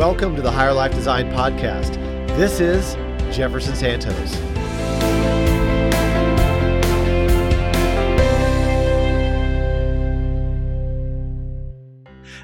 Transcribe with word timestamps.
Welcome 0.00 0.34
to 0.36 0.40
the 0.40 0.50
Higher 0.50 0.72
Life 0.72 0.94
Design 0.94 1.30
Podcast. 1.30 1.96
This 2.34 2.58
is 2.58 2.94
Jefferson 3.36 3.76
Santos. 3.76 4.34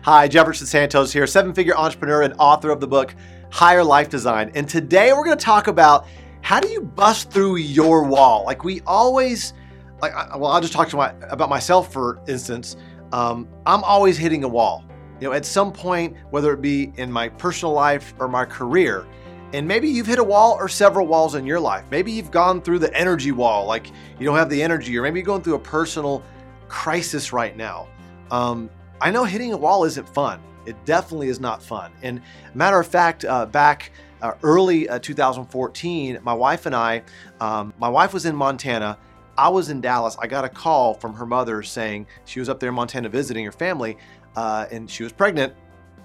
Hi, 0.03 0.29
Jefferson 0.29 0.67
Santos 0.67 1.15
here, 1.15 1.27
seven 1.27 1.55
figure 1.55 1.75
entrepreneur 1.75 2.21
and 2.21 2.35
author 2.39 2.69
of 2.69 2.79
the 2.79 2.87
book 2.87 3.15
Higher 3.51 3.83
Life 3.83 4.11
Design. 4.11 4.53
And 4.55 4.69
today 4.69 5.15
we're 5.15 5.25
going 5.25 5.39
to 5.39 5.43
talk 5.43 5.67
about 5.67 6.07
how 6.43 6.61
do 6.61 6.69
you 6.69 6.83
bust 6.83 7.31
through 7.31 7.57
your 7.57 8.05
wall? 8.05 8.45
Like 8.45 8.65
we 8.65 8.83
always, 8.83 9.55
like, 10.03 10.13
well, 10.37 10.51
I'll 10.51 10.61
just 10.61 10.75
talk 10.75 10.91
to 10.91 10.97
my 10.97 11.15
about 11.31 11.49
myself 11.49 11.91
for 11.91 12.21
instance. 12.29 12.77
Um, 13.13 13.49
I'm 13.65 13.83
always 13.83 14.19
hitting 14.19 14.45
a 14.45 14.49
wall. 14.49 14.85
You 15.21 15.29
know, 15.29 15.33
at 15.33 15.47
some 15.47 15.73
point, 15.73 16.17
whether 16.31 16.53
it 16.53 16.61
be 16.61 16.93
in 16.97 17.11
my 17.11 17.29
personal 17.29 17.73
life 17.73 18.15
or 18.19 18.29
my 18.29 18.45
career, 18.45 19.07
and 19.53 19.67
maybe 19.67 19.89
you've 19.89 20.07
hit 20.07 20.19
a 20.19 20.25
wall 20.25 20.57
or 20.59 20.69
several 20.69 21.07
walls 21.07 21.35
in 21.35 21.47
your 21.47 21.61
life. 21.61 21.85
Maybe 21.91 22.13
you've 22.13 22.31
gone 22.31 22.61
through 22.61 22.81
the 22.81 22.95
energy 22.95 23.33
wall, 23.33 23.65
like 23.65 23.87
you 24.19 24.27
don't 24.27 24.37
have 24.37 24.51
the 24.51 24.63
energy, 24.63 24.97
or 24.99 25.03
maybe 25.03 25.21
you're 25.21 25.27
going 25.27 25.43
through 25.43 25.55
a 25.55 25.59
personal 25.59 26.23
crisis 26.69 27.33
right 27.33 27.57
now. 27.57 27.89
Um, 28.31 28.69
I 29.01 29.11
know 29.11 29.25
hitting 29.25 29.53
a 29.53 29.57
wall 29.57 29.85
isn't 29.85 30.09
fun. 30.09 30.41
It 30.67 30.77
definitely 30.85 31.29
is 31.29 31.39
not 31.39 31.63
fun. 31.63 31.93
And 32.03 32.21
matter 32.55 32.79
of 32.81 32.87
fact, 32.87 33.25
uh, 33.25 33.47
back 33.47 33.93
uh, 34.21 34.33
early 34.43 34.89
uh, 34.89 34.99
2014, 34.99 36.19
my 36.23 36.35
wife 36.35 36.67
and 36.67 36.75
I, 36.75 37.03
um, 37.41 37.73
my 37.79 37.89
wife 37.89 38.13
was 38.13 38.27
in 38.27 38.35
Montana. 38.35 38.99
I 39.39 39.49
was 39.49 39.69
in 39.69 39.81
Dallas. 39.81 40.17
I 40.21 40.27
got 40.27 40.45
a 40.45 40.49
call 40.49 40.95
from 40.95 41.15
her 41.15 41.27
mother 41.27 41.63
saying 41.63 42.07
she 42.25 42.41
was 42.41 42.49
up 42.49 42.59
there 42.59 42.71
in 42.71 42.75
Montana 42.75 43.09
visiting 43.09 43.45
her 43.45 43.53
family, 43.53 43.97
uh, 44.37 44.67
and 44.71 44.91
she 44.91 45.03
was 45.03 45.13
pregnant 45.13 45.55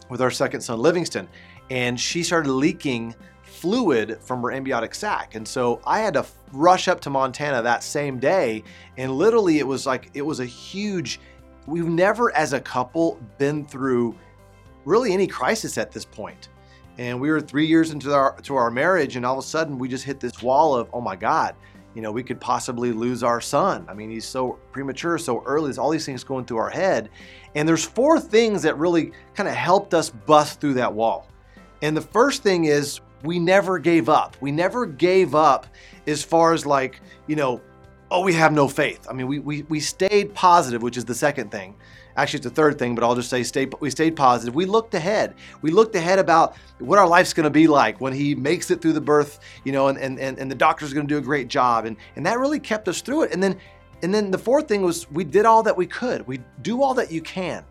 with 0.10 0.22
our 0.22 0.32
second 0.32 0.62
son, 0.62 0.80
Livingston. 0.80 1.28
And 1.70 2.00
she 2.00 2.24
started 2.24 2.52
leaking 2.52 3.16
fluid 3.44 4.18
from 4.22 4.42
her 4.42 4.52
amniotic 4.52 4.96
sac. 4.96 5.36
And 5.36 5.48
so 5.48 5.82
I 5.86 6.00
had 6.00 6.16
to 6.16 6.26
rush 6.52 6.88
up 6.88 7.00
to 7.02 7.10
Montana 7.10 7.62
that 7.62 7.84
same 7.84 8.20
day. 8.20 8.64
And 8.98 9.12
literally, 9.14 9.60
it 9.60 9.68
was 9.68 9.86
like, 9.86 10.10
it 10.14 10.22
was 10.22 10.40
a 10.40 10.46
huge, 10.46 11.20
we've 11.68 11.88
never 11.88 12.36
as 12.36 12.54
a 12.54 12.60
couple 12.60 13.20
been 13.38 13.66
through 13.66 14.16
really 14.86 15.14
any 15.14 15.28
crisis 15.28 15.78
at 15.78 15.92
this 15.92 16.06
point. 16.06 16.50
And 16.98 17.20
we 17.22 17.30
were 17.30 17.40
three 17.40 17.66
years 17.66 17.92
into 17.92 18.14
our 18.14 18.40
to 18.42 18.56
our 18.56 18.70
marriage, 18.70 19.16
and 19.16 19.26
all 19.26 19.38
of 19.38 19.44
a 19.44 19.48
sudden 19.48 19.78
we 19.78 19.88
just 19.88 20.04
hit 20.04 20.20
this 20.20 20.42
wall 20.44 20.76
of, 20.76 20.90
oh 20.92 21.02
my 21.02 21.16
God, 21.16 21.56
you 21.94 22.02
know, 22.02 22.12
we 22.12 22.24
could 22.24 22.40
possibly 22.40 22.92
lose 22.92 23.24
our 23.24 23.42
son. 23.42 23.86
I 23.90 23.94
mean, 23.94 24.10
he's 24.10 24.26
so 24.26 24.60
premature, 24.72 25.18
so 25.18 25.44
early. 25.44 25.68
There's 25.68 25.78
all 25.78 25.90
these 25.90 26.06
things 26.06 26.24
going 26.24 26.46
through 26.46 26.58
our 26.58 26.70
head. 26.70 27.10
And 27.56 27.68
there's 27.68 27.84
four 27.84 28.20
things 28.20 28.64
that 28.64 28.78
really 28.78 29.12
kind 29.34 29.50
of 29.50 29.56
helped 29.56 29.94
us 29.94 30.10
bust 30.10 30.62
through 30.62 30.76
that 30.76 30.94
wall. 30.94 31.28
And 31.82 31.96
the 31.96 32.02
first 32.02 32.44
thing 32.44 32.66
is 32.66 33.02
we 33.24 33.40
never 33.40 33.78
gave 33.78 34.10
up. 34.10 34.38
We 34.40 34.52
never 34.52 34.86
gave 34.86 35.36
up 35.36 35.68
as 36.08 36.24
far 36.24 36.54
as 36.54 36.66
like, 36.66 37.02
you 37.28 37.36
know, 37.36 37.62
oh, 38.12 38.22
we 38.22 38.34
have 38.34 38.52
no 38.52 38.68
faith. 38.68 39.08
I 39.10 39.14
mean, 39.14 39.28
we, 39.28 39.40
we, 39.40 39.64
we 39.64 39.80
stayed 39.80 40.34
positive, 40.36 40.84
which 40.84 40.98
is 40.98 41.06
the 41.06 41.16
second 41.16 41.50
thing. 41.50 41.76
Actually, 42.18 42.40
it's 42.40 42.48
the 42.48 42.54
third 42.54 42.78
thing, 42.78 42.94
but 42.94 43.06
I'll 43.06 43.16
just 43.16 43.30
say 43.30 43.42
stay, 43.42 43.70
we 43.80 43.90
stayed 43.90 44.18
positive. 44.18 44.54
We 44.54 44.66
looked 44.66 44.94
ahead. 44.94 45.34
We 45.62 45.72
looked 45.72 45.96
ahead 45.96 46.20
about 46.20 46.58
what 46.80 47.00
our 47.00 47.08
life's 47.08 47.32
going 47.34 47.46
to 47.46 47.50
be 47.50 47.68
like 47.68 48.02
when 48.02 48.12
he 48.12 48.36
makes 48.36 48.70
it 48.70 48.82
through 48.82 48.94
the 48.94 49.02
birth, 49.02 49.40
you 49.64 49.72
know, 49.72 49.88
and, 49.88 49.98
and, 49.98 50.38
and, 50.38 50.52
the 50.52 50.56
doctor's 50.56 50.94
going 50.94 51.08
to 51.08 51.14
do 51.14 51.18
a 51.18 51.22
great 51.22 51.48
job. 51.48 51.86
And, 51.86 51.96
and 52.18 52.26
that 52.26 52.38
really 52.38 52.60
kept 52.60 52.90
us 52.90 53.00
through 53.00 53.24
it. 53.24 53.34
And 53.34 53.42
then, 53.42 53.58
and 54.04 54.14
then 54.14 54.30
the 54.30 54.38
fourth 54.38 54.68
thing 54.68 54.82
was 54.82 55.10
we 55.10 55.24
did 55.24 55.46
all 55.46 55.64
that 55.64 55.78
we 55.78 55.86
could. 55.86 56.28
We 56.28 56.42
do 56.62 56.84
all 56.84 56.94
that 56.96 57.12
you 57.12 57.22
can. 57.22 57.64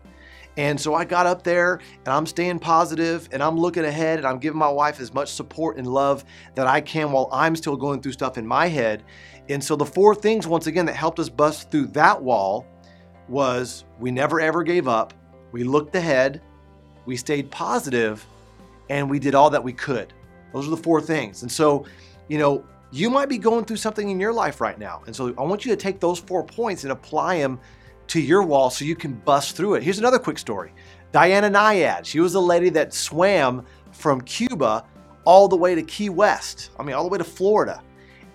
And 0.57 0.79
so 0.79 0.93
I 0.93 1.05
got 1.05 1.25
up 1.25 1.43
there 1.43 1.79
and 1.99 2.07
I'm 2.09 2.25
staying 2.25 2.59
positive 2.59 3.29
and 3.31 3.41
I'm 3.41 3.57
looking 3.57 3.85
ahead 3.85 4.19
and 4.19 4.27
I'm 4.27 4.37
giving 4.37 4.59
my 4.59 4.69
wife 4.69 4.99
as 4.99 5.13
much 5.13 5.29
support 5.29 5.77
and 5.77 5.87
love 5.87 6.25
that 6.55 6.67
I 6.67 6.81
can 6.81 7.11
while 7.11 7.29
I'm 7.31 7.55
still 7.55 7.77
going 7.77 8.01
through 8.01 8.11
stuff 8.11 8.37
in 8.37 8.45
my 8.45 8.67
head. 8.67 9.03
And 9.49 9.63
so 9.63 9.75
the 9.75 9.85
four 9.85 10.13
things, 10.13 10.47
once 10.47 10.67
again, 10.67 10.85
that 10.85 10.95
helped 10.95 11.19
us 11.19 11.29
bust 11.29 11.71
through 11.71 11.87
that 11.87 12.21
wall 12.21 12.65
was 13.27 13.85
we 13.99 14.11
never 14.11 14.41
ever 14.41 14.63
gave 14.63 14.87
up, 14.87 15.13
we 15.51 15.63
looked 15.63 15.95
ahead, 15.95 16.41
we 17.05 17.15
stayed 17.15 17.49
positive, 17.49 18.25
and 18.89 19.09
we 19.09 19.19
did 19.19 19.35
all 19.35 19.49
that 19.49 19.63
we 19.63 19.73
could. 19.73 20.13
Those 20.53 20.67
are 20.67 20.71
the 20.71 20.77
four 20.77 20.99
things. 21.01 21.43
And 21.43 21.51
so, 21.51 21.85
you 22.27 22.37
know, 22.37 22.65
you 22.91 23.09
might 23.09 23.29
be 23.29 23.37
going 23.37 23.63
through 23.63 23.77
something 23.77 24.09
in 24.09 24.19
your 24.19 24.33
life 24.33 24.59
right 24.59 24.77
now. 24.77 25.01
And 25.05 25.15
so 25.15 25.33
I 25.37 25.43
want 25.43 25.65
you 25.65 25.71
to 25.71 25.77
take 25.77 26.01
those 26.01 26.19
four 26.19 26.43
points 26.43 26.83
and 26.83 26.91
apply 26.91 27.37
them 27.39 27.59
to 28.11 28.19
your 28.19 28.43
wall 28.43 28.69
so 28.69 28.83
you 28.83 28.95
can 28.95 29.13
bust 29.13 29.55
through 29.55 29.75
it. 29.75 29.83
Here's 29.83 29.99
another 29.99 30.19
quick 30.19 30.37
story 30.37 30.73
Diana 31.13 31.49
Nyad, 31.49 32.05
she 32.05 32.19
was 32.19 32.35
a 32.35 32.39
lady 32.41 32.69
that 32.69 32.93
swam 32.93 33.65
from 33.93 34.19
Cuba 34.21 34.85
all 35.23 35.47
the 35.47 35.55
way 35.55 35.75
to 35.75 35.83
Key 35.83 36.09
West, 36.09 36.71
I 36.77 36.83
mean, 36.83 36.93
all 36.93 37.03
the 37.03 37.09
way 37.09 37.17
to 37.17 37.23
Florida. 37.23 37.81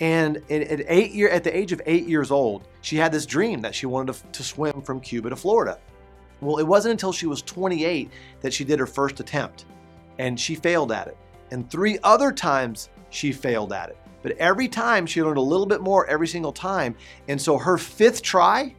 And 0.01 0.39
at, 0.51 0.85
eight 0.89 1.13
year, 1.13 1.29
at 1.29 1.45
the 1.45 1.55
age 1.55 1.73
of 1.73 1.83
eight 1.85 2.07
years 2.07 2.31
old, 2.31 2.69
she 2.81 2.97
had 2.97 3.13
this 3.13 3.27
dream 3.27 3.61
that 3.63 3.75
she 3.75 3.85
wanted 3.85 4.15
to, 4.15 4.27
to 4.33 4.43
swim 4.43 4.81
from 4.81 5.01
Cuba 5.01 5.29
to 5.29 5.37
Florida. 5.37 5.79
Well, 6.41 6.59
it 6.59 6.67
wasn't 6.67 6.93
until 6.93 7.13
she 7.13 7.27
was 7.27 7.43
28 7.43 8.11
that 8.41 8.55
she 8.55 8.65
did 8.65 8.79
her 8.79 8.87
first 8.87 9.21
attempt, 9.21 9.67
and 10.19 10.41
she 10.41 10.55
failed 10.55 10.91
at 10.91 11.09
it. 11.09 11.19
And 11.51 11.71
three 11.71 11.99
other 12.03 12.33
times 12.33 12.89
she 13.11 13.31
failed 13.31 13.75
at 13.75 13.91
it. 13.91 13.99
But 14.23 14.39
every 14.39 14.69
time 14.69 15.07
she 15.07 15.23
learned 15.23 15.39
a 15.39 15.43
little 15.43 15.67
bit 15.67 15.83
more 15.83 16.07
every 16.07 16.29
single 16.29 16.53
time. 16.53 16.97
And 17.29 17.41
so 17.41 17.59
her 17.59 17.79
fifth 17.79 18.23
try 18.23 18.75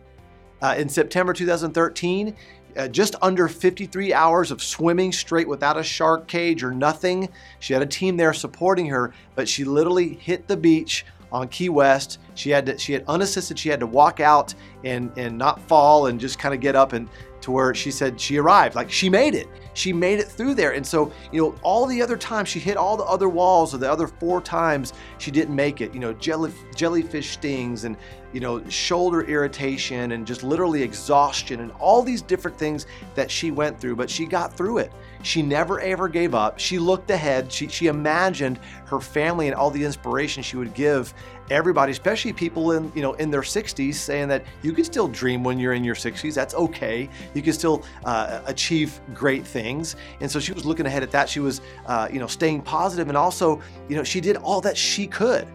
uh, 0.62 0.76
in 0.78 0.90
September 0.90 1.34
2013, 1.34 2.36
uh, 2.76 2.88
just 2.88 3.16
under 3.22 3.48
53 3.48 4.14
hours 4.14 4.52
of 4.52 4.62
swimming 4.62 5.12
straight 5.12 5.48
without 5.48 5.78
a 5.78 5.84
shark 5.84 6.28
cage 6.28 6.64
or 6.64 6.72
nothing. 6.72 7.30
She 7.60 7.74
had 7.74 7.82
a 7.82 7.88
team 7.88 8.18
there 8.18 8.34
supporting 8.34 8.86
her, 8.88 9.14
but 9.36 9.50
she 9.50 9.64
literally 9.64 10.14
hit 10.16 10.48
the 10.48 10.58
beach 10.58 11.06
on 11.32 11.48
Key 11.50 11.70
West. 11.70 12.20
She 12.36 12.50
had 12.50 12.66
to, 12.68 12.78
she 12.78 12.94
had 12.94 13.04
unassisted. 13.08 13.60
She 13.60 13.70
had 13.70 13.80
to 13.80 13.88
walk 13.88 14.20
out 14.20 14.54
and 14.84 15.12
and 15.18 15.38
not 15.38 15.60
fall 15.62 16.08
and 16.08 16.20
just 16.20 16.40
kind 16.40 16.54
of 16.54 16.62
get 16.62 16.76
up 16.76 16.94
and 16.94 17.10
to 17.48 17.52
where 17.52 17.74
she 17.74 17.92
said 17.92 18.20
she 18.20 18.36
arrived. 18.36 18.76
Like 18.76 18.92
she 18.92 19.10
made 19.10 19.34
it. 19.34 19.48
She 19.74 19.94
made 19.94 20.20
it 20.20 20.28
through 20.28 20.54
there. 20.54 20.72
And 20.72 20.86
so, 20.86 21.14
you 21.32 21.42
know, 21.42 21.56
all 21.62 21.86
the 21.86 22.02
other 22.02 22.18
times 22.18 22.50
she 22.50 22.60
hit 22.60 22.76
all 22.76 22.98
the 22.98 23.06
other 23.06 23.30
walls 23.30 23.74
or 23.74 23.78
the 23.78 23.90
other 23.90 24.06
four 24.06 24.42
times 24.42 24.92
she 25.18 25.32
didn't 25.32 25.56
make 25.56 25.80
it. 25.80 25.94
You 25.94 26.02
know, 26.02 26.12
jelly, 26.12 26.52
jellyfish 26.76 27.30
stings 27.30 27.86
and, 27.86 27.96
you 28.34 28.42
know, 28.42 28.62
shoulder 28.68 29.22
irritation 29.22 30.12
and 30.12 30.28
just 30.28 30.44
literally 30.44 30.84
exhaustion 30.84 31.62
and 31.62 31.72
all 31.80 32.04
these 32.04 32.22
different 32.22 32.58
things 32.58 32.86
that 33.16 33.32
she 33.32 33.52
went 33.52 33.80
through, 33.80 33.96
but 33.96 34.10
she 34.10 34.26
got 34.26 34.54
through 34.54 34.80
it. 34.80 34.92
She 35.24 35.42
never 35.42 35.80
ever 35.80 36.10
gave 36.10 36.36
up. 36.36 36.60
She 36.60 36.80
looked 36.80 37.10
ahead. 37.12 37.50
She, 37.50 37.70
she 37.70 37.88
imagined 37.88 38.60
her 38.88 39.00
family 39.00 39.48
and 39.48 39.56
all 39.56 39.72
the 39.72 39.86
inspiration 39.86 40.44
she 40.44 40.58
would 40.58 40.74
give 40.74 41.14
everybody, 41.50 41.92
especially 41.92 42.34
people 42.34 42.72
in 42.72 42.92
you 42.96 43.02
know 43.02 43.14
in 43.14 43.32
their 43.32 43.42
60s, 43.42 43.96
saying 43.96 44.28
that 44.30 44.46
you 44.62 44.74
can 44.74 44.84
still 44.84 45.08
dream 45.08 45.44
when 45.44 45.60
you're 45.60 45.74
in 45.74 45.84
your 45.84 45.96
60s. 45.96 46.34
That's 46.34 46.54
okay. 46.56 47.10
You 47.34 47.42
can 47.42 47.54
still 47.54 47.84
uh, 48.06 48.42
achieve 48.46 49.00
great 49.14 49.46
things. 49.46 49.96
And 50.22 50.30
so 50.30 50.40
she 50.40 50.54
was 50.54 50.66
looking 50.66 50.86
ahead 50.86 51.04
at 51.04 51.12
that. 51.12 51.30
She 51.30 51.40
was 51.40 51.62
uh, 51.86 52.08
you 52.12 52.20
know 52.20 52.28
staying 52.28 52.62
positive, 52.62 53.08
and 53.08 53.18
also 53.18 53.62
you 53.88 53.96
know 53.96 54.04
she 54.04 54.22
did 54.22 54.38
all 54.38 54.62
that 54.62 54.78
she 54.78 55.08
could, 55.08 55.48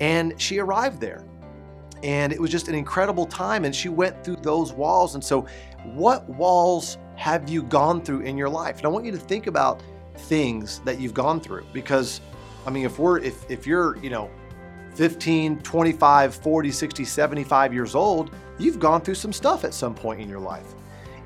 and 0.00 0.40
she 0.40 0.58
arrived 0.58 1.00
there. 1.00 1.24
And 2.02 2.32
it 2.32 2.40
was 2.40 2.50
just 2.50 2.66
an 2.66 2.74
incredible 2.74 3.26
time. 3.26 3.64
And 3.64 3.74
she 3.74 3.88
went 3.88 4.24
through 4.24 4.38
those 4.42 4.72
walls. 4.72 5.14
And 5.14 5.22
so, 5.22 5.46
what 5.84 6.28
walls 6.28 6.98
have 7.14 7.48
you 7.48 7.62
gone 7.62 8.02
through 8.02 8.20
in 8.20 8.36
your 8.36 8.48
life? 8.48 8.78
And 8.78 8.86
I 8.86 8.88
want 8.88 9.04
you 9.04 9.12
to 9.12 9.18
think 9.18 9.46
about 9.46 9.80
things 10.16 10.80
that 10.80 11.00
you've 11.00 11.14
gone 11.14 11.40
through 11.40 11.64
because 11.72 12.20
I 12.66 12.70
mean, 12.70 12.84
if 12.84 12.98
we're 12.98 13.18
if 13.18 13.50
if 13.50 13.66
you're, 13.66 13.96
you 13.98 14.10
know, 14.10 14.30
15, 14.94 15.60
25, 15.60 16.34
40, 16.34 16.70
60, 16.70 17.04
75 17.04 17.74
years 17.74 17.94
old, 17.94 18.34
you've 18.58 18.78
gone 18.78 19.00
through 19.00 19.14
some 19.14 19.32
stuff 19.32 19.64
at 19.64 19.74
some 19.74 19.94
point 19.94 20.20
in 20.20 20.28
your 20.28 20.40
life. 20.40 20.74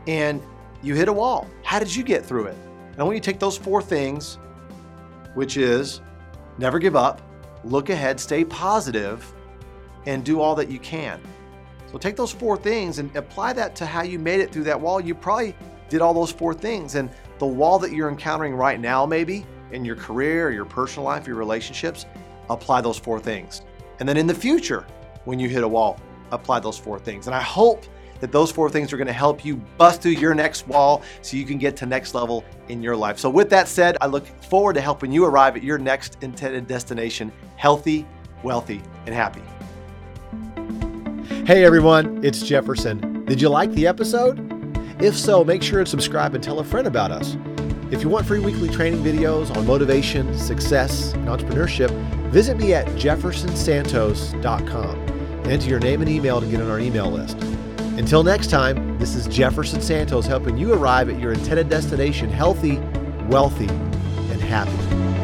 And 0.07 0.43
you 0.83 0.95
hit 0.95 1.09
a 1.09 1.13
wall. 1.13 1.49
How 1.65 1.79
did 1.79 1.95
you 1.95 2.03
get 2.03 2.25
through 2.25 2.47
it? 2.47 2.57
And 2.93 3.01
I 3.01 3.03
want 3.03 3.17
you 3.17 3.21
to 3.21 3.31
take 3.31 3.41
those 3.41 3.59
four 3.59 3.83
things, 3.83 4.39
which 5.35 5.57
is 5.57 6.01
never 6.59 6.79
give 6.79 6.97
up, 6.97 7.23
look 7.65 7.91
ahead, 7.91 8.21
stay 8.21 8.45
positive, 8.45 9.33
and 10.07 10.25
do 10.25 10.41
all 10.41 10.55
that 10.55 10.71
you 10.71 10.79
can. 10.79 11.21
So 11.91 11.99
take 11.99 12.17
those 12.17 12.33
four 12.33 12.57
things 12.57 12.99
and 12.99 13.15
apply 13.17 13.53
that 13.55 13.75
to 13.77 13.87
how 13.87 14.03
you 14.03 14.19
made 14.19 14.41
it 14.41 14.53
through 14.53 14.65
that 14.65 14.81
wall. 14.81 15.01
You 15.01 15.15
probably 15.15 15.55
did 15.89 16.01
all 16.01 16.15
those 16.15 16.33
four 16.33 16.55
things. 16.55 16.95
And 16.95 17.11
the 17.39 17.47
wall 17.47 17.79
that 17.81 17.93
you're 17.93 18.09
encountering 18.09 18.55
right 18.55 18.81
now, 18.81 19.07
maybe 19.07 19.45
in 19.73 19.85
your 19.85 19.97
career, 19.97 20.51
your 20.51 20.65
personal 20.65 21.05
life, 21.05 21.27
your 21.27 21.37
relationships, 21.37 22.07
apply 22.51 22.81
those 22.81 22.99
four 22.99 23.21
things. 23.21 23.63
And 23.99 24.09
then 24.09 24.17
in 24.17 24.27
the 24.27 24.35
future, 24.35 24.87
when 25.25 25.39
you 25.39 25.49
hit 25.49 25.65
a 25.65 25.69
wall, 25.69 25.99
apply 26.33 26.61
those 26.61 26.79
four 26.79 26.99
things. 26.99 27.27
And 27.27 27.35
I 27.35 27.43
hope 27.43 27.85
that 28.21 28.33
those 28.33 28.51
four 28.51 28.71
things 28.71 28.93
are 28.93 28.97
going 28.97 29.07
to 29.07 29.13
help 29.13 29.45
you 29.45 29.57
bust 29.77 30.03
through 30.03 30.13
your 30.13 30.35
next 30.35 30.67
wall 30.69 31.03
so 31.23 31.37
you 31.37 31.45
can 31.45 31.59
get 31.59 31.77
to 31.79 31.87
next 31.87 32.15
level 32.15 32.45
in 32.69 32.83
your 32.83 32.97
life. 32.97 33.19
So 33.19 33.29
with 33.29 33.51
that 33.51 33.69
said, 33.69 33.97
I 34.01 34.07
look 34.07 34.27
forward 34.45 34.75
to 34.75 34.81
helping 34.81 35.13
you 35.13 35.25
arrive 35.25 35.57
at 35.57 35.63
your 35.63 35.79
next 35.79 36.19
intended 36.23 36.67
destination 36.67 37.33
healthy, 37.57 38.07
wealthy, 38.43 38.83
and 39.07 39.15
happy. 39.15 39.43
Hey 41.47 41.65
everyone, 41.65 42.25
it's 42.25 42.43
Jefferson. 42.43 43.25
Did 43.25 43.41
you 43.41 43.49
like 43.49 43.71
the 43.73 43.87
episode? 43.87 44.53
If 45.03 45.17
so, 45.17 45.45
make 45.45 45.63
sure 45.63 45.85
to 45.85 45.91
subscribe 45.91 46.35
and 46.35 46.43
tell 46.43 46.61
a 46.61 46.65
friend 46.65 46.87
about 46.87 47.11
us. 47.11 47.37
If 47.91 48.03
you 48.03 48.09
want 48.09 48.27
free 48.27 48.41
weekly 48.41 48.69
training 48.69 49.03
videos 49.03 49.55
on 49.57 49.67
motivation, 49.67 50.37
success, 50.37 51.13
and 51.13 51.29
entrepreneurship, 51.29 51.91
visit 52.37 52.59
me 52.59 52.75
at 52.75 52.85
jeffersonsantos.com 52.89 54.99
and 54.99 55.47
enter 55.47 55.71
your 55.71 55.81
name 55.81 56.03
and 56.03 56.11
email 56.11 56.39
to 56.39 56.47
get 56.47 56.61
on 56.61 56.71
our 56.71 56.79
email 56.79 57.11
list. 57.11 57.39
Until 57.97 58.23
next 58.23 58.51
time, 58.51 58.99
this 58.99 59.15
is 59.15 59.27
Jefferson 59.27 59.81
Santos 59.81 60.27
helping 60.27 60.59
you 60.59 60.75
arrive 60.75 61.09
at 61.09 61.19
your 61.19 61.33
intended 61.33 61.71
destination 61.71 62.29
healthy, 62.29 62.77
wealthy, 63.31 63.69
and 63.69 64.39
happy. 64.39 65.16